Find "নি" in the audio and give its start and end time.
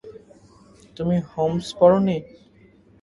2.05-2.17